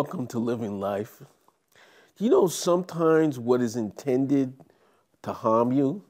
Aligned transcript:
Welcome 0.00 0.28
to 0.28 0.38
Living 0.38 0.78
Life. 0.78 1.24
You 2.18 2.30
know, 2.30 2.46
sometimes 2.46 3.36
what 3.36 3.60
is 3.60 3.74
intended 3.74 4.54
to 5.22 5.32
harm 5.32 5.72
you 5.72 6.04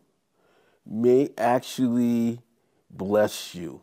may 0.84 1.30
actually 1.38 2.40
bless 2.90 3.54
you. 3.54 3.80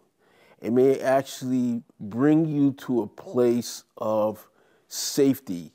It 0.62 0.73
may 0.73 0.99
actually 0.99 1.82
bring 1.99 2.46
you 2.46 2.73
to 2.73 3.02
a 3.02 3.08
place 3.08 3.84
of 3.98 4.48
safety. 4.88 5.73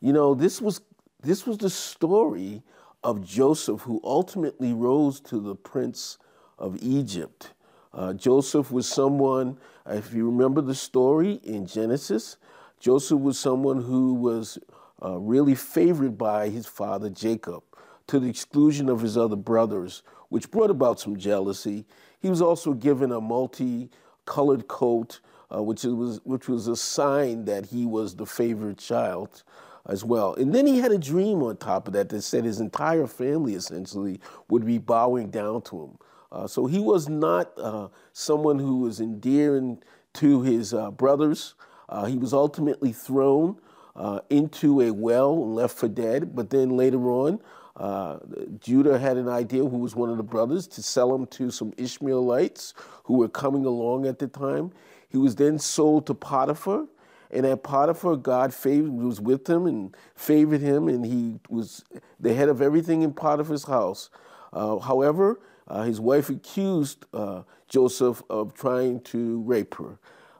You 0.00 0.12
know, 0.12 0.34
this 0.34 0.60
was 0.60 0.80
this 1.22 1.46
was 1.46 1.58
the 1.58 1.70
story 1.70 2.64
of 3.04 3.24
Joseph 3.24 3.82
who 3.82 4.00
ultimately 4.02 4.72
rose 4.72 5.20
to 5.20 5.38
the 5.38 5.54
prince 5.54 6.18
of 6.58 6.76
Egypt. 6.82 7.52
Uh, 7.94 8.14
Joseph 8.14 8.72
was 8.72 8.88
someone, 8.88 9.58
if 9.86 10.12
you 10.12 10.28
remember 10.28 10.60
the 10.60 10.74
story 10.74 11.34
in 11.44 11.66
Genesis, 11.66 12.36
Joseph 12.80 13.20
was 13.20 13.38
someone 13.38 13.82
who 13.82 14.14
was 14.14 14.58
uh, 15.02 15.18
really 15.18 15.54
favored 15.54 16.16
by 16.16 16.48
his 16.48 16.66
father 16.66 17.10
Jacob 17.10 17.62
to 18.06 18.18
the 18.18 18.28
exclusion 18.28 18.88
of 18.88 19.00
his 19.00 19.16
other 19.16 19.36
brothers, 19.36 20.02
which 20.28 20.50
brought 20.50 20.70
about 20.70 21.00
some 21.00 21.16
jealousy. 21.16 21.84
He 22.20 22.30
was 22.30 22.42
also 22.42 22.72
given 22.72 23.12
a 23.12 23.20
multi-colored 23.20 24.68
coat, 24.68 25.20
uh, 25.54 25.62
which 25.62 25.84
was 25.84 26.20
which 26.24 26.48
was 26.48 26.68
a 26.68 26.76
sign 26.76 27.44
that 27.46 27.66
he 27.66 27.86
was 27.86 28.16
the 28.16 28.26
favored 28.26 28.78
child 28.78 29.42
as 29.86 30.04
well. 30.04 30.34
And 30.34 30.54
then 30.54 30.66
he 30.66 30.78
had 30.78 30.92
a 30.92 30.98
dream 30.98 31.42
on 31.42 31.56
top 31.56 31.88
of 31.88 31.94
that 31.94 32.10
that 32.10 32.22
said 32.22 32.44
his 32.44 32.60
entire 32.60 33.06
family 33.06 33.54
essentially 33.54 34.20
would 34.48 34.66
be 34.66 34.78
bowing 34.78 35.30
down 35.30 35.62
to 35.62 35.84
him. 35.84 35.98
Uh, 36.30 36.46
so 36.46 36.66
he 36.66 36.78
was 36.78 37.08
not 37.08 37.52
uh, 37.58 37.88
someone 38.12 38.58
who 38.58 38.80
was 38.80 39.00
endearing 39.00 39.82
to 40.14 40.42
his 40.42 40.74
uh, 40.74 40.90
brothers. 40.90 41.54
Uh, 41.88 42.04
he 42.06 42.16
was 42.16 42.32
ultimately 42.32 42.92
thrown 42.92 43.56
uh, 43.96 44.20
into 44.30 44.80
a 44.80 44.92
well 44.92 45.32
and 45.42 45.54
left 45.54 45.76
for 45.76 45.88
dead. 45.88 46.34
But 46.34 46.50
then 46.50 46.76
later 46.76 47.10
on, 47.10 47.40
uh, 47.76 48.18
Judah 48.60 48.98
had 48.98 49.16
an 49.16 49.28
idea, 49.28 49.64
who 49.64 49.78
was 49.78 49.94
one 49.94 50.10
of 50.10 50.16
the 50.16 50.22
brothers, 50.22 50.66
to 50.68 50.82
sell 50.82 51.14
him 51.14 51.26
to 51.26 51.50
some 51.50 51.72
Ishmaelites 51.76 52.74
who 53.04 53.14
were 53.14 53.28
coming 53.28 53.64
along 53.64 54.06
at 54.06 54.18
the 54.18 54.28
time. 54.28 54.72
He 55.08 55.16
was 55.16 55.36
then 55.36 55.58
sold 55.58 56.06
to 56.06 56.14
Potiphar. 56.14 56.86
And 57.30 57.44
at 57.44 57.62
Potiphar, 57.62 58.16
God 58.16 58.54
favored, 58.54 58.92
was 58.92 59.20
with 59.20 59.48
him 59.48 59.66
and 59.66 59.94
favored 60.14 60.60
him, 60.60 60.88
and 60.88 61.04
he 61.04 61.38
was 61.50 61.84
the 62.18 62.32
head 62.32 62.48
of 62.48 62.62
everything 62.62 63.02
in 63.02 63.12
Potiphar's 63.12 63.64
house. 63.64 64.08
Uh, 64.52 64.78
however, 64.78 65.38
uh, 65.66 65.82
his 65.82 66.00
wife 66.00 66.30
accused 66.30 67.04
uh, 67.12 67.42
Joseph 67.68 68.22
of 68.30 68.54
trying 68.54 69.00
to 69.02 69.42
rape 69.42 69.74
her. 69.74 69.98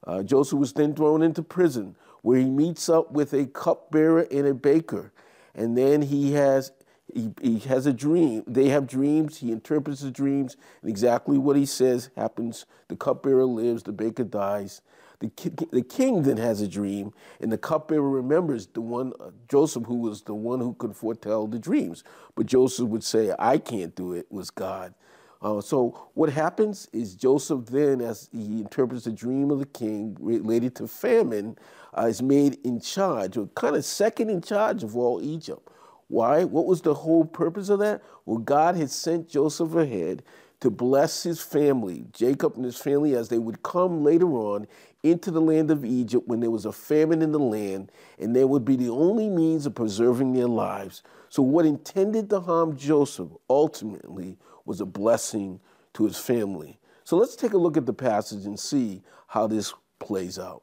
Uh, 0.09 0.25
Joseph 0.25 0.59
was 0.59 0.73
then 0.73 0.95
thrown 0.95 1.23
into 1.23 1.45
prison 1.45 1.97
where 2.23 2.41
he 2.41 2.47
meets 2.51 2.89
up 2.89 3.13
with 3.13 3.35
a 3.35 3.47
cupbearer 3.47 4.27
and 4.33 4.49
a 4.49 4.55
baker. 4.55 5.13
And 5.55 5.79
then 5.79 6.03
he 6.03 6.33
has 6.33 6.73
he, 7.15 7.33
he 7.43 7.61
has 7.61 7.87
a 7.87 7.93
dream. 7.93 8.45
They 8.47 8.71
have 8.71 8.87
dreams. 8.87 9.39
He 9.39 9.53
interprets 9.53 10.03
the 10.03 10.11
dreams, 10.11 10.57
and 10.83 10.91
exactly 10.91 11.39
what 11.39 11.57
he 11.57 11.67
says 11.67 12.11
happens. 12.17 12.67
The 12.89 12.97
cupbearer 12.97 13.47
lives, 13.47 13.85
the 13.85 13.93
baker 13.93 14.25
dies. 14.25 14.83
The, 15.21 15.31
ki- 15.31 15.67
the 15.73 15.83
king 15.83 16.23
then 16.25 16.37
has 16.37 16.61
a 16.61 16.69
dream, 16.69 17.13
and 17.41 17.51
the 17.51 17.59
cupbearer 17.59 18.09
remembers 18.09 18.69
the 18.69 18.83
one, 18.83 19.15
uh, 19.21 19.31
Joseph, 19.49 19.87
who 19.87 19.97
was 19.97 20.23
the 20.23 20.35
one 20.35 20.61
who 20.61 20.75
could 20.75 20.97
foretell 20.97 21.47
the 21.49 21.59
dreams. 21.59 22.05
But 22.37 22.47
Joseph 22.47 22.89
would 22.89 23.05
say, 23.05 23.35
I 23.39 23.59
can't 23.59 23.97
do 23.97 24.13
it, 24.13 24.21
it 24.21 24.33
was 24.33 24.51
God. 24.51 24.95
Uh, 25.41 25.61
so 25.61 26.11
what 26.15 26.31
happens 26.31 26.89
is 26.93 27.15
Joseph 27.15 27.67
then, 27.67 28.01
as 28.01 28.29
he 28.33 28.61
interprets 28.61 29.05
the 29.05 29.13
dream 29.13 29.51
of 29.51 29.61
the 29.61 29.67
king 29.67 30.17
related 30.21 30.75
to 30.77 30.89
famine, 30.89 31.57
uh, 31.97 32.07
is 32.07 32.23
made 32.23 32.59
in 32.65 32.81
charge, 32.81 33.37
or 33.37 33.47
kind 33.49 33.77
of 33.77 33.85
second 33.85 34.31
in 34.31 34.43
charge 34.43 34.83
of 34.83 34.97
all 34.97 35.23
Egypt. 35.23 35.69
Why? 36.09 36.45
What 36.45 36.67
was 36.67 36.83
the 36.83 36.95
whole 36.95 37.25
purpose 37.25 37.69
of 37.69 37.79
that? 37.81 38.03
Well, 38.25 38.39
God 38.39 38.77
had 38.77 38.91
sent 38.91 39.29
Joseph 39.29 39.75
ahead 39.75 40.23
to 40.61 40.71
bless 40.71 41.23
his 41.23 41.41
family, 41.41 42.07
Jacob 42.13 42.57
and 42.57 42.65
his 42.65 42.79
family, 42.79 43.15
as 43.15 43.29
they 43.29 43.39
would 43.39 43.63
come 43.63 44.03
later 44.03 44.27
on 44.33 44.67
into 45.05 45.31
the 45.31 45.41
land 45.41 45.71
of 45.71 45.85
Egypt 45.85 46.27
when 46.27 46.41
there 46.41 46.51
was 46.51 46.65
a 46.65 46.73
famine 46.73 47.23
in 47.23 47.31
the 47.31 47.39
land, 47.39 47.93
and 48.19 48.35
they 48.35 48.45
would 48.45 48.65
be 48.65 48.75
the 48.75 48.89
only 48.89 49.29
means 49.29 49.67
of 49.67 49.75
preserving 49.75 50.33
their 50.33 50.49
lives. 50.49 51.03
So, 51.29 51.43
what 51.43 51.65
intended 51.65 52.29
to 52.31 52.41
harm 52.41 52.77
Joseph 52.77 53.29
ultimately 53.49 54.37
was 54.69 54.83
a 54.83 54.87
blessing 54.87 55.59
to 55.95 56.05
his 56.05 56.19
family. 56.19 56.79
So 57.03 57.17
let's 57.17 57.35
take 57.35 57.55
a 57.55 57.59
look 57.59 57.79
at 57.79 57.87
the 57.87 57.95
passage 57.95 58.45
and 58.45 58.61
see 58.61 59.03
how 59.27 59.47
this 59.47 59.73
plays 59.99 60.39
out. 60.39 60.63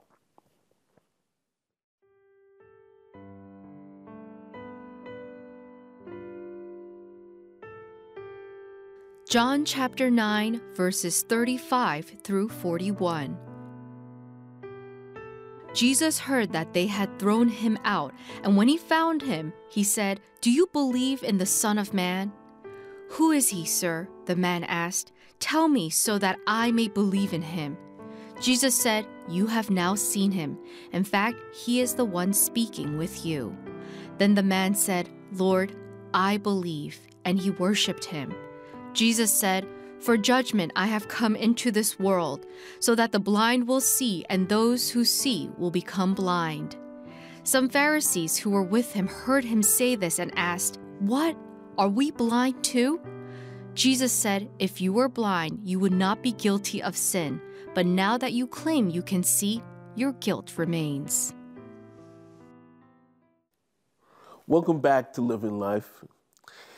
John 9.28 9.66
chapter 9.66 10.12
9, 10.12 10.62
verses 10.76 11.24
35 11.24 12.22
through 12.24 12.50
41. 12.50 13.36
Jesus 15.74 16.20
heard 16.20 16.54
that 16.54 16.74
they 16.74 16.86
had 16.86 17.18
thrown 17.18 17.50
him 17.50 17.78
out, 17.84 18.14
and 18.44 18.56
when 18.56 18.68
he 18.68 18.78
found 18.78 19.24
him, 19.24 19.52
he 19.70 19.84
said, 19.84 20.22
Do 20.42 20.52
you 20.52 20.68
believe 20.72 21.24
in 21.24 21.40
the 21.40 21.46
Son 21.46 21.80
of 21.80 21.92
Man? 21.92 22.32
Who 23.16 23.32
is 23.32 23.48
he, 23.48 23.64
sir? 23.64 24.10
The 24.26 24.36
man 24.36 24.66
asked. 24.66 25.14
Tell 25.40 25.70
me 25.70 25.90
so 25.90 26.18
that 26.18 26.38
I 26.48 26.72
may 26.72 26.90
believe 26.90 27.34
in 27.34 27.42
him. 27.42 27.78
Jesus 28.42 28.76
said, 28.76 29.08
You 29.30 29.48
have 29.48 29.70
now 29.70 29.96
seen 29.96 30.32
him. 30.32 30.58
In 30.92 31.06
fact, 31.06 31.38
he 31.56 31.80
is 31.80 31.94
the 31.94 32.04
one 32.04 32.34
speaking 32.34 32.98
with 32.98 33.26
you. 33.26 33.56
Then 34.18 34.36
the 34.36 34.44
man 34.44 34.76
said, 34.76 35.08
Lord, 35.32 35.74
I 36.14 36.36
believe. 36.36 37.00
And 37.24 37.40
he 37.40 37.52
worshiped 37.52 38.04
him. 38.04 38.34
Jesus 38.92 39.32
said, 39.32 39.66
For 40.02 40.18
judgment 40.18 40.74
I 40.76 40.88
have 40.88 41.08
come 41.08 41.38
into 41.38 41.72
this 41.72 41.98
world, 41.98 42.46
so 42.82 42.96
that 42.96 43.14
the 43.14 43.20
blind 43.20 43.66
will 43.66 43.80
see, 43.80 44.26
and 44.30 44.50
those 44.50 44.90
who 44.90 45.06
see 45.06 45.50
will 45.58 45.72
become 45.72 46.16
blind. 46.16 46.76
Some 47.44 47.70
Pharisees 47.70 48.36
who 48.36 48.50
were 48.50 48.62
with 48.62 48.92
him 48.92 49.08
heard 49.08 49.46
him 49.46 49.64
say 49.64 49.96
this 49.96 50.20
and 50.20 50.34
asked, 50.36 50.80
What? 51.00 51.38
Are 51.78 51.90
we 51.90 52.12
blind 52.12 52.64
too? 52.64 53.02
Jesus 53.74 54.14
said, 54.14 54.50
If 54.60 54.80
you 54.80 54.94
were 54.94 55.10
blind, 55.10 55.60
you 55.62 55.78
would 55.80 55.92
not 55.92 56.24
be 56.24 56.32
guilty 56.32 56.82
of 56.82 56.96
sin, 56.96 57.42
but 57.74 57.86
now 57.86 58.18
that 58.18 58.32
you 58.32 58.48
claim 58.48 58.88
you 58.88 59.02
can 59.02 59.24
see, 59.24 59.62
your 59.94 60.14
guilt 60.14 60.54
remains. 60.56 61.34
Welcome 64.48 64.80
back 64.80 65.12
to 65.14 65.22
Living 65.22 65.60
Life. 65.60 66.06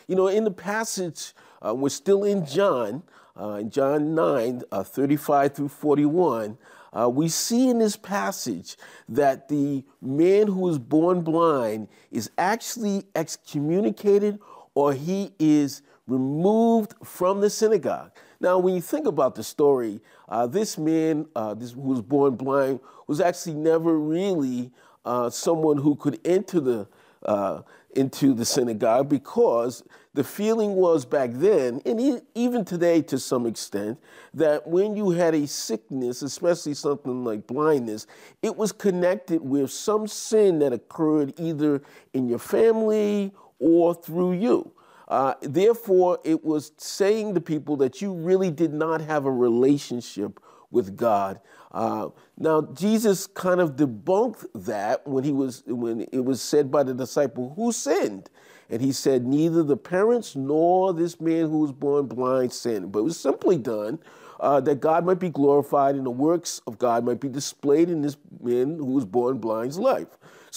You 0.08 0.16
know, 0.16 0.30
in 0.30 0.46
the 0.46 0.52
passage, 0.52 1.35
uh, 1.64 1.75
we're 1.75 1.90
still 1.90 2.24
in 2.24 2.44
John, 2.44 3.03
uh, 3.40 3.59
in 3.62 3.69
John 3.69 4.16
9, 4.16 4.64
uh, 4.72 4.84
35 4.84 5.53
through 5.53 5.68
41. 5.68 6.58
Uh, 6.91 7.08
we 7.08 7.28
see 7.28 7.70
in 7.70 7.78
this 7.78 7.96
passage 7.96 8.78
that 9.08 9.47
the 9.47 9.84
man 10.02 10.47
who 10.47 10.61
was 10.61 10.79
born 10.79 11.22
blind 11.22 11.88
is 12.09 12.32
actually 12.40 13.03
excommunicated 13.16 14.40
or 14.78 14.94
he 14.94 15.32
is 15.40 15.82
removed 16.06 16.94
from 17.03 17.41
the 17.41 17.50
synagogue. 17.50 18.12
Now, 18.40 18.59
when 18.59 18.76
you 18.76 18.82
think 18.82 19.08
about 19.08 19.34
the 19.34 19.41
story, 19.41 20.02
uh, 20.29 20.46
this 20.46 20.78
man 20.78 21.26
uh, 21.35 21.56
this, 21.56 21.72
who 21.72 21.82
was 21.82 22.03
born 22.03 22.35
blind 22.35 22.79
was 23.08 23.20
actually 23.20 23.56
never 23.56 23.97
really 23.97 24.70
uh, 25.03 25.32
someone 25.32 25.78
who 25.78 25.96
could 25.96 26.20
enter 26.24 26.59
the 26.59 26.88
uh, 27.26 27.64
into 27.96 28.35
the 28.35 28.46
synagogue 28.46 29.09
because 29.09 29.84
the 30.14 30.24
feeling 30.24 30.76
was 30.76 31.06
back 31.06 31.32
then, 31.34 31.82
and 31.84 32.22
even 32.35 32.64
today 32.64 33.02
to 33.02 33.18
some 33.18 33.47
extent, 33.47 33.97
that 34.35 34.68
when 34.68 34.96
you 34.96 35.09
had 35.09 35.34
a 35.34 35.47
sickness, 35.47 36.22
especially 36.22 36.76
something 36.76 37.23
like 37.23 37.47
blindness, 37.47 38.06
it 38.44 38.56
was 38.56 38.72
connected 38.72 39.41
with 39.41 39.72
some 39.72 40.06
sin 40.06 40.59
that 40.59 40.72
occurred 40.72 41.34
either 41.40 41.82
in 42.14 42.28
your 42.28 42.40
family 42.40 43.34
or 43.59 43.94
through 43.94 44.34
you. 44.34 44.72
Uh, 45.08 45.36
therefore, 45.42 46.20
it 46.24 46.44
was 46.44 46.72
saying 46.78 47.34
to 47.34 47.42
people 47.42 47.78
that 47.78 48.02
you 48.02 48.14
really 48.14 48.52
did 48.52 48.74
not 48.74 49.02
have 49.02 49.26
a 49.26 49.32
relationship 49.32 50.40
with 50.70 50.98
God. 50.98 51.40
Uh, 51.72 52.09
now 52.38 52.62
Jesus 52.74 53.26
kind 53.26 53.62
of 53.62 53.76
debunked 53.76 54.46
that 54.54 55.08
when 55.08 55.24
he 55.24 55.32
was 55.32 55.64
when 55.66 56.02
it 56.12 56.26
was 56.26 56.42
said 56.42 56.70
by 56.70 56.84
the 56.84 56.94
disciple, 56.94 57.54
"Who 57.56 57.72
sinned?" 57.72 58.30
And 58.70 58.82
he 58.82 58.92
said, 58.92 59.26
Neither 59.26 59.64
the 59.64 59.78
parents 59.78 60.36
nor 60.36 60.94
this 60.94 61.22
man 61.22 61.50
who 61.50 61.59
was 61.59 61.72
born 61.72 62.08
blind 62.08 62.52
sinned, 62.52 62.92
but 62.92 63.00
it 63.00 63.04
was 63.04 63.20
simply 63.20 63.58
done 63.58 64.00
uh, 64.40 64.59
that 64.62 64.82
God 64.82 65.06
might 65.06 65.20
be 65.20 65.30
glorified 65.30 65.96
and 65.96 66.06
the 66.06 66.12
works 66.12 66.62
of 66.68 66.78
God 66.78 67.06
might 67.06 67.20
be 67.20 67.30
displayed 67.30 67.90
in 67.90 68.02
this 68.02 68.18
man 68.42 68.78
who 68.78 68.86
was 68.86 69.06
born 69.06 69.38
blind's 69.38 69.80
life. 69.80 70.08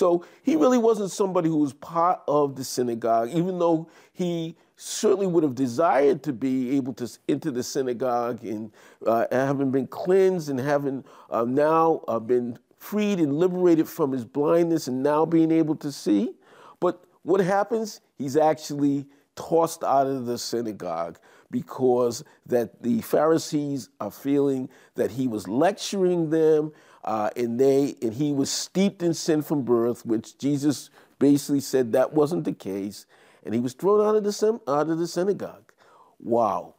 So 0.00 0.24
he 0.42 0.56
really 0.56 0.78
wasn't 0.78 1.10
somebody 1.10 1.50
who 1.50 1.58
was 1.58 1.74
part 1.74 2.22
of 2.26 2.56
the 2.56 2.64
synagogue, 2.64 3.28
even 3.34 3.58
though 3.58 3.90
he 4.14 4.56
certainly 4.76 5.26
would 5.26 5.42
have 5.42 5.54
desired 5.54 6.22
to 6.22 6.32
be 6.32 6.74
able 6.78 6.94
to 6.94 7.18
enter 7.28 7.50
the 7.50 7.62
synagogue 7.62 8.42
and 8.42 8.72
uh, 9.06 9.26
having 9.30 9.70
been 9.70 9.86
cleansed 9.86 10.48
and 10.48 10.58
having 10.58 11.04
uh, 11.28 11.44
now 11.44 12.02
uh, 12.08 12.18
been 12.18 12.58
freed 12.78 13.18
and 13.18 13.34
liberated 13.34 13.86
from 13.86 14.12
his 14.12 14.24
blindness 14.24 14.88
and 14.88 15.02
now 15.02 15.26
being 15.26 15.50
able 15.50 15.76
to 15.76 15.92
see. 15.92 16.32
But 16.80 17.04
what 17.20 17.42
happens? 17.42 18.00
He's 18.16 18.38
actually 18.38 19.04
tossed 19.36 19.84
out 19.84 20.06
of 20.06 20.24
the 20.24 20.38
synagogue 20.38 21.18
because 21.50 22.24
that 22.46 22.82
the 22.82 23.02
Pharisees 23.02 23.90
are 24.00 24.10
feeling 24.10 24.70
that 24.94 25.10
he 25.10 25.28
was 25.28 25.46
lecturing 25.46 26.30
them 26.30 26.72
uh, 27.04 27.30
and 27.36 27.58
they 27.58 27.94
and 28.02 28.14
he 28.14 28.32
was 28.32 28.50
steeped 28.50 29.02
in 29.02 29.14
sin 29.14 29.42
from 29.42 29.62
birth, 29.62 30.04
which 30.04 30.38
Jesus 30.38 30.90
basically 31.18 31.60
said 31.60 31.92
that 31.92 32.12
wasn't 32.12 32.44
the 32.44 32.52
case, 32.52 33.06
and 33.44 33.54
he 33.54 33.60
was 33.60 33.72
thrown 33.72 34.06
out 34.06 34.16
of 34.16 34.24
the 34.24 34.60
out 34.68 34.88
of 34.88 34.98
the 34.98 35.06
synagogue. 35.06 35.72
Wow, 36.18 36.74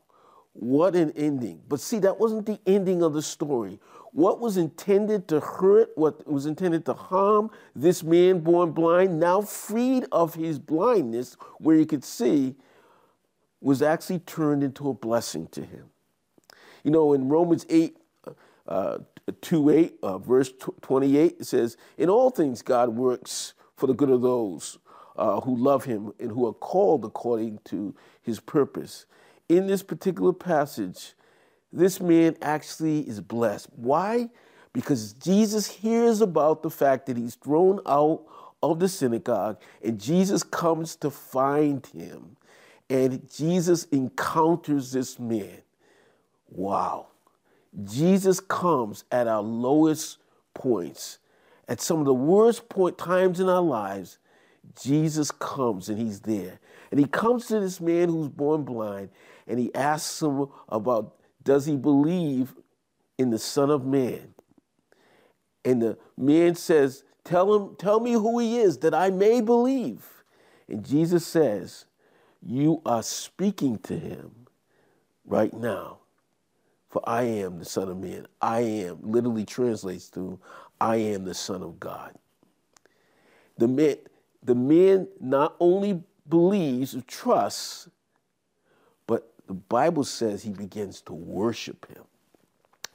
what 0.54 0.96
an 0.96 1.12
ending! 1.16 1.62
But 1.68 1.80
see, 1.80 2.00
that 2.00 2.20
wasn't 2.20 2.46
the 2.46 2.60
ending 2.66 3.02
of 3.02 3.14
the 3.14 3.22
story. 3.22 3.80
What 4.14 4.42
was 4.42 4.58
intended 4.58 5.30
to 5.30 5.40
hurt, 5.40 5.92
what 5.96 6.28
was 6.28 6.46
intended 6.46 6.86
to 6.86 6.94
harm 6.94 7.50
this 7.76 8.04
man 8.04 8.42
born 8.42 8.72
blind, 8.72 9.20
now 9.20 9.42
freed 9.42 10.06
of 10.12 10.36
his 10.36 10.60
blindness, 10.60 11.38
where 11.60 11.78
he 11.78 11.86
could 11.86 12.04
see, 12.04 12.56
was 13.62 13.82
actually 13.82 14.20
turned 14.20 14.64
into 14.64 14.90
a 14.90 14.94
blessing 14.94 15.48
to 15.52 15.62
him. 15.62 15.86
You 16.84 16.92
know, 16.92 17.14
in 17.14 17.30
Romans 17.30 17.66
8, 17.70 17.96
uh, 18.68 18.98
2 19.42 19.70
8, 19.70 19.96
uh, 20.04 20.18
verse 20.18 20.52
28, 20.82 21.38
it 21.40 21.46
says, 21.46 21.78
In 21.98 22.10
all 22.10 22.30
things 22.30 22.62
God 22.62 22.90
works 22.90 23.54
for 23.76 23.88
the 23.88 23.94
good 23.94 24.10
of 24.10 24.22
those 24.22 24.78
uh, 25.16 25.42
who 25.42 25.56
love 25.56 25.86
him 25.86 26.12
and 26.20 26.32
who 26.32 26.48
are 26.48 26.54
called 26.54 27.06
according 27.06 27.60
to 27.66 27.96
his 28.22 28.40
purpose. 28.40 29.06
In 29.50 29.68
this 29.68 29.84
particular 29.84 30.34
passage, 30.34 31.14
this 31.74 32.00
man 32.00 32.36
actually 32.42 33.02
is 33.02 33.22
blessed. 33.22 33.68
Why? 33.76 34.30
Because 34.74 35.14
Jesus 35.14 35.68
hears 35.68 36.22
about 36.22 36.64
the 36.64 36.70
fact 36.70 37.06
that 37.08 37.18
he's 37.18 37.36
thrown 37.36 37.80
out 37.86 38.24
of 38.64 38.80
the 38.80 38.88
synagogue 38.88 39.60
and 39.84 40.00
Jesus 40.00 40.44
comes 40.44 40.96
to 40.98 41.10
find 41.10 41.86
him 41.88 42.38
and 42.90 43.30
Jesus 43.34 43.86
encounters 43.86 44.92
this 44.92 45.18
man. 45.18 45.62
Wow. 46.50 47.08
Jesus 47.86 48.40
comes 48.40 49.06
at 49.12 49.28
our 49.28 49.42
lowest 49.42 50.18
points, 50.54 51.20
at 51.68 51.80
some 51.82 52.00
of 52.00 52.06
the 52.06 52.14
worst 52.14 52.70
point 52.70 52.98
times 52.98 53.40
in 53.40 53.48
our 53.48 53.62
lives. 53.62 54.18
Jesus 54.82 55.32
comes 55.32 55.90
and 55.90 55.98
he's 55.98 56.22
there. 56.22 56.60
And 56.92 57.00
he 57.00 57.06
comes 57.06 57.48
to 57.48 57.60
this 57.60 57.80
man 57.80 58.10
who's 58.10 58.28
born 58.28 58.64
blind 58.64 59.10
and 59.48 59.60
he 59.60 59.74
asks 59.74 60.22
him 60.22 60.48
about 60.70 61.16
does 61.44 61.66
he 61.66 61.76
believe 61.76 62.54
in 63.18 63.32
the 63.32 63.40
Son 63.40 63.70
of 63.70 63.86
Man? 63.86 64.34
And 65.66 65.82
the 65.82 65.98
man 66.18 66.56
says, 66.56 67.04
Tell 67.24 67.54
him, 67.54 67.76
tell 67.76 68.00
me 68.00 68.14
who 68.14 68.40
he 68.40 68.58
is, 68.60 68.80
that 68.80 68.94
I 68.94 69.10
may 69.10 69.42
believe. 69.42 70.24
And 70.68 70.86
Jesus 70.86 71.26
says, 71.26 71.86
You 72.42 72.82
are 72.86 73.04
speaking 73.04 73.78
to 73.80 73.98
him 73.98 74.48
right 75.26 75.54
now. 75.54 76.00
For 76.92 77.02
I 77.08 77.24
am 77.24 77.58
the 77.58 77.66
Son 77.66 77.88
of 77.88 77.98
Man. 77.98 78.28
I 78.42 78.60
am, 78.60 79.00
literally 79.02 79.46
translates 79.46 80.10
to, 80.10 80.38
I 80.80 80.98
am 80.98 81.24
the 81.24 81.34
Son 81.34 81.64
of 81.64 81.80
God. 81.80 82.14
The 83.58 83.70
man, 83.70 83.96
the 84.44 84.56
man 84.56 85.08
not 85.22 85.56
only 85.62 86.04
believes 86.28 86.94
or 86.94 87.02
trusts, 87.02 87.90
but 89.08 89.32
the 89.48 89.54
Bible 89.54 90.04
says 90.04 90.44
he 90.44 90.52
begins 90.52 91.00
to 91.04 91.14
worship 91.14 91.88
him. 91.88 92.04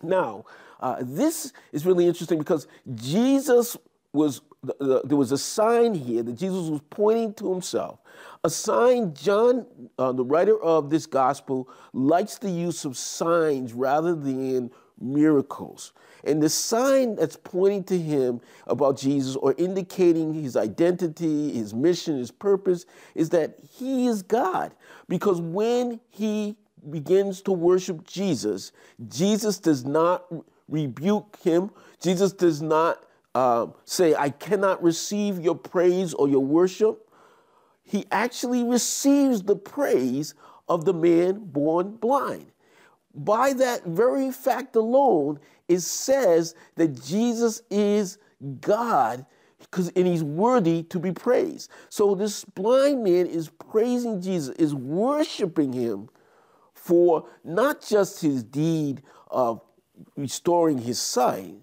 Now, 0.03 0.45
uh, 0.79 0.97
this 1.01 1.55
is 1.73 1.87
really 1.87 2.07
interesting 2.07 2.39
because 2.39 2.67
Jesus 2.95 3.79
was, 4.13 4.43
there 4.81 5.17
was 5.17 5.33
a 5.33 5.39
sign 5.39 5.95
here 5.95 6.23
that 6.23 6.35
Jesus 6.35 6.69
was 6.69 6.81
pointing 6.91 7.35
to 7.35 7.53
himself. 7.53 8.01
A 8.45 8.51
sign, 8.51 9.15
John, 9.15 9.67
uh, 9.99 10.13
the 10.13 10.25
writer 10.25 10.61
of 10.63 10.91
this 10.91 11.07
gospel, 11.07 11.69
likes 11.93 12.39
the 12.39 12.51
use 12.51 12.85
of 12.85 12.97
signs 12.97 13.73
rather 13.73 14.15
than 14.15 14.71
miracles. 15.01 15.93
And 16.25 16.43
the 16.43 16.49
sign 16.49 17.15
that's 17.17 17.37
pointing 17.37 17.85
to 17.85 17.99
him 17.99 18.41
about 18.67 18.99
Jesus 18.99 19.37
or 19.37 19.55
indicating 19.59 20.35
his 20.35 20.57
identity, 20.57 21.53
his 21.53 21.73
mission, 21.73 22.19
his 22.19 22.31
purpose 22.31 22.87
is 23.15 23.31
that 23.31 23.59
he 23.71 24.07
is 24.07 24.23
God. 24.23 24.75
Because 25.09 25.41
when 25.41 26.01
he 26.11 26.57
begins 26.91 27.43
to 27.43 27.53
worship 27.53 28.07
Jesus, 28.07 28.73
Jesus 29.09 29.59
does 29.59 29.85
not 29.85 30.25
rebuke 30.69 31.37
him. 31.43 31.71
Jesus 32.01 32.33
does 32.33 32.61
not 32.61 33.05
uh, 33.37 33.67
say, 33.85 34.15
I 34.15 34.31
cannot 34.31 34.83
receive 34.83 35.41
your 35.41 35.57
praise 35.57 36.15
or 36.15 36.27
your 36.27 36.41
worship. 36.41 37.07
He 37.85 38.07
actually 38.11 38.65
receives 38.65 39.43
the 39.43 39.57
praise 39.57 40.35
of 40.71 40.87
the 40.87 40.95
man 40.95 41.41
born 41.41 41.97
blind. 41.97 42.47
By 43.15 43.53
that 43.53 43.85
very 43.85 44.33
fact 44.33 44.75
alone, 44.75 45.39
it 45.69 45.81
says 45.81 46.55
that 46.77 47.05
Jesus 47.05 47.61
is 47.71 48.17
God 48.63 49.27
because 49.59 49.91
and 49.91 50.07
he's 50.07 50.25
worthy 50.25 50.85
to 50.85 50.99
be 50.99 51.13
praised. 51.13 51.71
So 51.91 52.15
this 52.15 52.43
blind 52.43 53.05
man 53.05 53.27
is 53.27 53.51
praising 53.51 54.23
Jesus, 54.23 54.57
is 54.57 54.75
worshiping 54.75 55.75
him 55.75 56.09
for 56.73 57.29
not 57.45 57.87
just 57.87 58.23
his 58.23 58.43
deed 58.43 59.03
of 59.31 59.61
restoring 60.17 60.79
his 60.79 60.99
sight, 60.99 61.57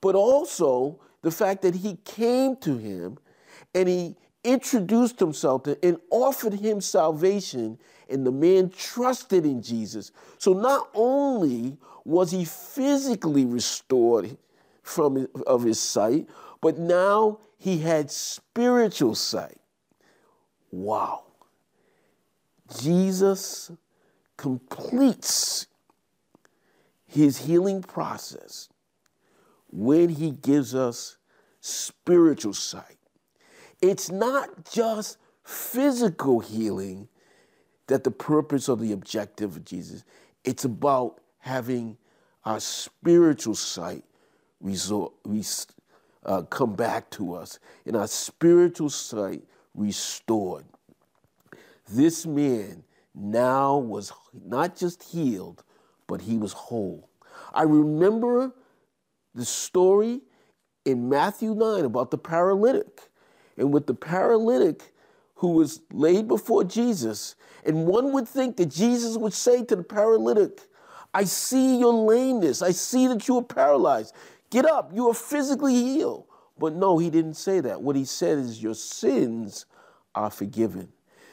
but 0.00 0.14
also 0.14 0.98
the 1.22 1.30
fact 1.30 1.62
that 1.62 1.74
he 1.74 1.96
came 2.04 2.56
to 2.56 2.76
him 2.76 3.18
and 3.74 3.88
he 3.88 4.16
introduced 4.42 5.20
himself 5.20 5.64
to 5.64 5.78
and 5.84 5.98
offered 6.10 6.54
him 6.54 6.80
salvation 6.80 7.78
and 8.08 8.26
the 8.26 8.32
man 8.32 8.70
trusted 8.70 9.44
in 9.44 9.62
Jesus. 9.62 10.12
So 10.38 10.52
not 10.52 10.88
only 10.94 11.76
was 12.04 12.30
he 12.30 12.44
physically 12.44 13.44
restored 13.44 14.36
from 14.82 15.28
of 15.46 15.62
his 15.62 15.78
sight, 15.78 16.28
but 16.60 16.78
now 16.78 17.38
he 17.58 17.78
had 17.78 18.10
spiritual 18.10 19.14
sight. 19.14 19.58
Wow. 20.72 21.24
Jesus 22.80 23.70
completes 24.36 25.66
his 27.06 27.38
healing 27.38 27.82
process 27.82 28.69
when 29.70 30.08
he 30.08 30.30
gives 30.30 30.74
us 30.74 31.16
spiritual 31.60 32.54
sight. 32.54 32.98
It's 33.80 34.10
not 34.10 34.70
just 34.70 35.18
physical 35.44 36.40
healing 36.40 37.08
that 37.86 38.04
the 38.04 38.10
purpose 38.10 38.68
or 38.68 38.76
the 38.76 38.92
objective 38.92 39.56
of 39.56 39.64
Jesus. 39.64 40.04
It's 40.44 40.64
about 40.64 41.20
having 41.38 41.96
our 42.44 42.60
spiritual 42.60 43.54
sight 43.54 44.04
resort, 44.60 45.12
uh, 46.24 46.42
come 46.42 46.74
back 46.74 47.10
to 47.10 47.34
us 47.34 47.58
and 47.86 47.96
our 47.96 48.06
spiritual 48.06 48.90
sight 48.90 49.42
restored. 49.74 50.64
This 51.90 52.26
man 52.26 52.84
now 53.14 53.78
was 53.78 54.12
not 54.46 54.76
just 54.76 55.02
healed, 55.02 55.64
but 56.06 56.20
he 56.20 56.36
was 56.36 56.52
whole. 56.52 57.08
I 57.52 57.62
remember 57.62 58.52
the 59.34 59.44
story 59.44 60.20
in 60.84 61.08
Matthew 61.08 61.54
9 61.54 61.84
about 61.84 62.10
the 62.10 62.18
paralytic. 62.18 63.08
And 63.56 63.72
with 63.72 63.86
the 63.86 63.94
paralytic, 63.94 64.92
who 65.40 65.52
was 65.52 65.80
laid 65.90 66.28
before 66.28 66.64
Jesus. 66.64 67.34
And 67.64 67.86
one 67.86 68.12
would 68.12 68.28
think 68.28 68.58
that 68.58 68.66
Jesus 68.66 69.16
would 69.16 69.32
say 69.32 69.64
to 69.64 69.76
the 69.76 69.82
paralytic, 69.82 70.60
I 71.14 71.24
see 71.24 71.78
your 71.78 71.94
lameness. 71.94 72.60
I 72.60 72.72
see 72.72 73.06
that 73.06 73.26
you 73.26 73.38
are 73.38 73.42
paralyzed. 73.42 74.14
Get 74.50 74.66
up. 74.66 74.92
You 74.94 75.08
are 75.08 75.14
physically 75.14 75.74
healed. 75.74 76.26
But 76.58 76.74
no, 76.74 76.98
he 76.98 77.08
didn't 77.08 77.34
say 77.34 77.60
that. 77.60 77.80
What 77.80 77.96
he 77.96 78.04
said 78.04 78.36
is, 78.36 78.62
Your 78.62 78.74
sins 78.74 79.64
are 80.14 80.30
forgiven. 80.30 80.88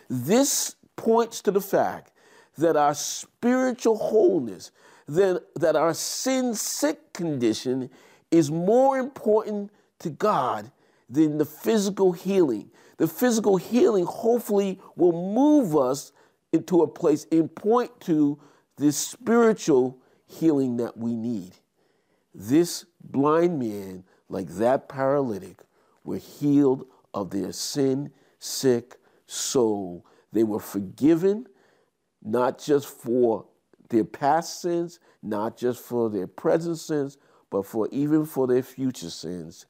This 0.10 0.78
points 0.96 1.42
to 1.42 1.52
the 1.52 1.62
fact 1.62 2.14
that 2.58 2.78
our 2.78 2.94
spiritual 2.94 3.98
wholeness, 3.98 4.72
then 5.08 5.40
that 5.56 5.76
our 5.76 5.94
sin 5.94 6.54
sick 6.54 7.14
condition 7.14 7.90
is 8.30 8.52
more 8.52 8.98
important 8.98 9.72
to 10.00 10.10
God 10.10 10.72
than 11.10 11.38
the 11.38 11.46
physical 11.46 12.12
healing. 12.12 12.70
The 12.98 13.08
physical 13.08 13.58
healing 13.58 14.06
hopefully 14.06 14.80
will 14.96 15.14
move 15.14 15.76
us 15.76 16.12
into 16.52 16.82
a 16.82 16.88
place 16.88 17.26
and 17.32 17.54
point 17.54 18.00
to 18.02 18.40
this 18.78 18.98
spiritual 18.98 20.00
healing 20.26 20.78
that 20.78 20.98
we 20.98 21.16
need. 21.16 21.54
This 22.34 22.86
blind 23.02 23.60
man, 23.60 24.04
like 24.30 24.48
that 24.48 24.90
paralytic, 24.90 25.62
were 26.04 26.18
healed 26.18 26.86
of 27.14 27.32
their 27.32 27.52
sin 27.52 28.12
sick 28.40 28.98
soul. 29.26 30.06
They 30.32 30.44
were 30.44 30.60
forgiven, 30.60 31.48
not 32.22 32.60
just 32.60 32.88
for 32.88 33.46
their 33.90 34.04
past 34.04 34.62
sins, 34.62 35.00
not 35.22 35.58
just 35.58 35.84
for 35.84 36.10
their 36.10 36.28
present 36.28 36.78
sins, 36.78 37.18
but 37.50 37.66
for 37.66 37.88
even 37.92 38.26
for 38.26 38.48
their 38.48 38.64
future 38.64 39.10
sins. 39.10 39.66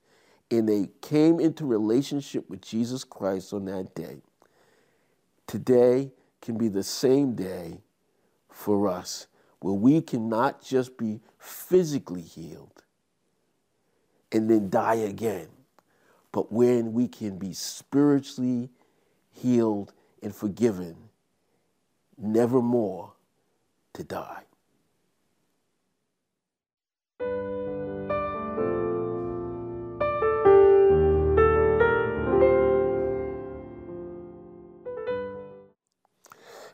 And 0.49 0.67
they 0.67 0.89
came 1.01 1.39
into 1.39 1.65
relationship 1.65 2.49
with 2.49 2.61
Jesus 2.61 3.03
Christ 3.03 3.53
on 3.53 3.65
that 3.65 3.93
day. 3.93 4.21
Today 5.45 6.11
can 6.41 6.57
be 6.57 6.67
the 6.67 6.83
same 6.83 7.35
day 7.35 7.81
for 8.49 8.87
us, 8.87 9.27
where 9.59 9.73
we 9.73 10.01
cannot 10.01 10.63
just 10.63 10.97
be 10.97 11.19
physically 11.37 12.21
healed 12.21 12.83
and 14.31 14.49
then 14.49 14.69
die 14.69 14.95
again, 14.95 15.47
but 16.31 16.51
when 16.51 16.93
we 16.93 17.07
can 17.07 17.37
be 17.37 17.53
spiritually 17.53 18.69
healed 19.31 19.93
and 20.21 20.35
forgiven, 20.35 20.95
never 22.17 22.61
more 22.61 23.13
to 23.97 24.03
die. 24.03 24.43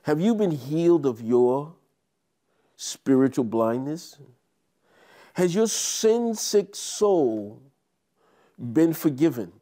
Have 0.04 0.20
you 0.20 0.36
been 0.36 0.52
healed 0.52 1.06
of 1.06 1.22
your 1.22 1.76
spiritual 2.76 3.46
blindness? 3.46 4.18
Has 5.36 5.56
your 5.56 5.68
sin 5.68 6.36
sick 6.36 6.76
soul 6.76 7.62
been 8.60 8.94
forgiven? 8.94 9.54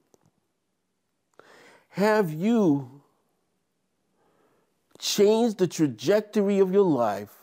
Have 1.89 2.33
you 2.33 3.03
changed 4.97 5.59
the 5.59 5.67
trajectory 5.67 6.57
of 6.57 6.73
your 6.73 6.85
life 6.85 7.40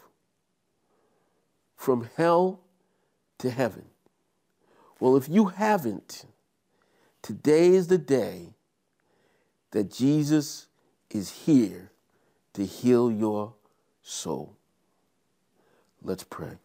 from 1.88 2.07
hell 2.18 2.61
to 3.38 3.49
heaven? 3.49 3.87
Well, 5.00 5.16
if 5.16 5.26
you 5.26 5.47
haven't, 5.47 6.26
today 7.23 7.68
is 7.68 7.87
the 7.87 7.97
day 7.97 8.49
that 9.71 9.90
Jesus 9.90 10.66
is 11.09 11.30
here 11.30 11.90
to 12.52 12.66
heal 12.66 13.11
your 13.11 13.54
soul. 14.02 14.54
Let's 16.02 16.25
pray. 16.25 16.59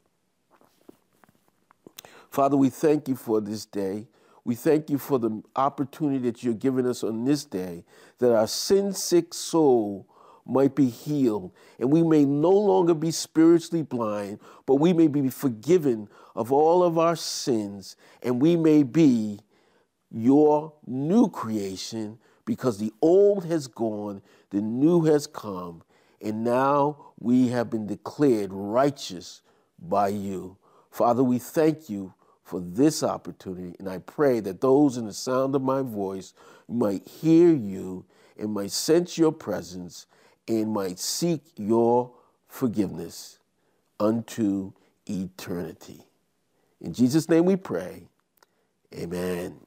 Father, 2.29 2.57
we 2.57 2.69
thank 2.69 3.07
you 3.07 3.15
for 3.15 3.39
this 3.39 3.65
day. 3.65 4.07
We 4.43 4.55
thank 4.55 4.89
you 4.89 4.97
for 4.97 5.19
the 5.19 5.41
opportunity 5.55 6.29
that 6.29 6.43
you're 6.43 6.53
giving 6.53 6.85
us 6.85 7.01
on 7.01 7.23
this 7.23 7.45
day 7.45 7.85
that 8.19 8.35
our 8.35 8.47
sin 8.47 8.91
sick 8.91 9.33
soul 9.33 10.05
might 10.45 10.75
be 10.75 10.89
healed 10.89 11.51
and 11.79 11.91
we 11.91 12.03
may 12.03 12.25
no 12.25 12.49
longer 12.49 12.93
be 12.93 13.11
spiritually 13.11 13.83
blind, 13.83 14.39
but 14.65 14.75
we 14.75 14.93
may 14.93 15.07
be 15.07 15.29
forgiven 15.29 16.07
of 16.35 16.51
all 16.51 16.83
of 16.83 16.97
our 16.97 17.15
sins 17.15 17.95
and 18.21 18.41
we 18.41 18.55
may 18.55 18.83
be 18.83 19.39
your 20.11 20.73
new 20.85 21.29
creation 21.29 22.19
because 22.45 22.77
the 22.77 22.91
old 23.01 23.45
has 23.45 23.67
gone, 23.67 24.21
the 24.49 24.61
new 24.61 25.01
has 25.03 25.27
come, 25.27 25.81
and 26.21 26.43
now 26.43 27.13
we 27.19 27.47
have 27.49 27.69
been 27.69 27.87
declared 27.87 28.51
righteous 28.53 29.41
by 29.79 30.09
you. 30.09 30.57
Father, 30.91 31.23
we 31.23 31.39
thank 31.39 31.89
you 31.89 32.13
for 32.43 32.59
this 32.59 33.01
opportunity, 33.01 33.75
and 33.79 33.89
I 33.89 33.99
pray 33.99 34.39
that 34.41 34.61
those 34.61 34.97
in 34.97 35.05
the 35.05 35.13
sound 35.13 35.55
of 35.55 35.61
my 35.61 35.81
voice 35.81 36.33
might 36.67 37.07
hear 37.07 37.49
you 37.53 38.05
and 38.37 38.53
might 38.53 38.71
sense 38.71 39.17
your 39.17 39.31
presence 39.31 40.05
and 40.46 40.72
might 40.72 40.98
seek 40.98 41.42
your 41.56 42.10
forgiveness 42.46 43.38
unto 44.00 44.72
eternity. 45.06 46.04
In 46.80 46.92
Jesus' 46.92 47.28
name 47.28 47.44
we 47.44 47.56
pray. 47.56 48.08
Amen. 48.94 49.60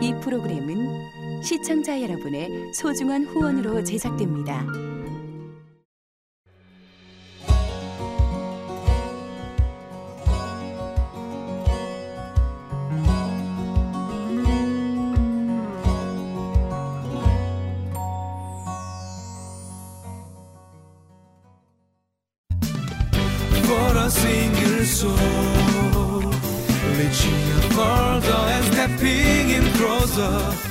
이 0.00 0.12
프로그램은 0.20 1.42
시청자 1.44 2.00
여러분의 2.02 2.74
소중한 2.74 3.24
후원으로 3.24 3.84
제작됩니다. 3.84 4.66
Reaching 30.27 30.66